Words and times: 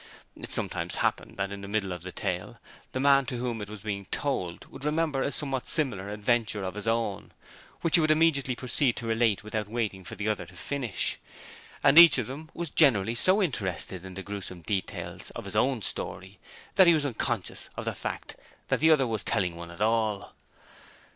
It 0.35 0.51
sometimes 0.51 0.95
happened 0.95 1.37
that 1.37 1.51
in 1.51 1.61
the 1.61 1.67
middle 1.67 1.91
of 1.91 2.01
the 2.01 2.11
tale 2.11 2.57
the 2.91 2.99
man 2.99 3.27
to 3.27 3.37
whom 3.37 3.61
it 3.61 3.69
was 3.69 3.81
being 3.81 4.05
told 4.05 4.65
would 4.71 4.83
remember 4.83 5.21
a 5.21 5.31
somewhat 5.31 5.69
similar 5.69 6.09
adventure 6.09 6.63
of 6.63 6.73
his 6.73 6.87
own, 6.87 7.33
which 7.81 7.93
he 7.97 8.01
would 8.01 8.09
immediately 8.09 8.55
proceed 8.55 8.95
to 8.95 9.05
relate 9.05 9.43
without 9.43 9.67
waiting 9.67 10.03
for 10.03 10.15
the 10.15 10.27
other 10.27 10.47
to 10.47 10.55
finish, 10.55 11.19
and 11.83 11.99
each 11.99 12.17
of 12.17 12.25
them 12.25 12.49
was 12.55 12.71
generally 12.71 13.13
so 13.13 13.43
interested 13.43 14.03
in 14.03 14.15
the 14.15 14.23
gruesome 14.23 14.61
details 14.61 15.29
of 15.35 15.45
his 15.45 15.55
own 15.55 15.83
story 15.83 16.39
that 16.77 16.87
he 16.87 16.95
was 16.95 17.05
unconscious 17.05 17.69
of 17.77 17.85
the 17.85 17.93
fact 17.93 18.35
that 18.69 18.79
the 18.79 18.89
other 18.89 19.05
was 19.05 19.23
telling 19.23 19.55
one 19.55 19.69
at 19.69 19.83
all. 19.83 20.33